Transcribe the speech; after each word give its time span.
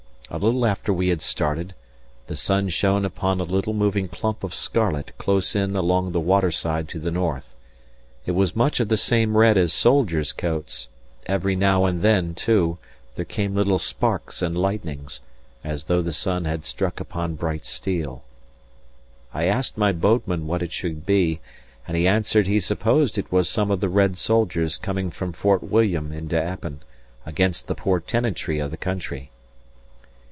A 0.33 0.39
little 0.39 0.65
after 0.65 0.93
we 0.93 1.09
had 1.09 1.21
started, 1.21 1.75
the 2.27 2.37
sun 2.37 2.69
shone 2.69 3.03
upon 3.03 3.41
a 3.41 3.43
little 3.43 3.73
moving 3.73 4.07
clump 4.07 4.45
of 4.45 4.55
scarlet 4.55 5.11
close 5.17 5.57
in 5.57 5.75
along 5.75 6.13
the 6.13 6.21
water 6.21 6.51
side 6.51 6.87
to 6.87 6.99
the 6.99 7.11
north. 7.11 7.53
It 8.25 8.31
was 8.31 8.55
much 8.55 8.79
of 8.79 8.87
the 8.87 8.95
same 8.95 9.35
red 9.35 9.57
as 9.57 9.73
soldiers' 9.73 10.31
coats; 10.31 10.87
every 11.25 11.57
now 11.57 11.83
and 11.83 12.01
then, 12.01 12.33
too, 12.33 12.77
there 13.17 13.25
came 13.25 13.55
little 13.55 13.77
sparks 13.77 14.41
and 14.41 14.57
lightnings, 14.57 15.19
as 15.65 15.83
though 15.83 16.01
the 16.01 16.13
sun 16.13 16.45
had 16.45 16.63
struck 16.63 17.01
upon 17.01 17.35
bright 17.35 17.65
steel. 17.65 18.23
I 19.33 19.43
asked 19.47 19.77
my 19.77 19.91
boatman 19.91 20.47
what 20.47 20.63
it 20.63 20.71
should 20.71 21.05
be, 21.05 21.41
and 21.85 21.97
he 21.97 22.07
answered 22.07 22.47
he 22.47 22.61
supposed 22.61 23.17
it 23.17 23.33
was 23.33 23.49
some 23.49 23.69
of 23.69 23.81
the 23.81 23.89
red 23.89 24.17
soldiers 24.17 24.77
coming 24.77 25.11
from 25.11 25.33
Fort 25.33 25.61
William 25.61 26.13
into 26.13 26.41
Appin, 26.41 26.79
against 27.25 27.67
the 27.67 27.75
poor 27.75 27.99
tenantry 27.99 28.59
of 28.59 28.71
the 28.71 28.77
country. 28.77 29.29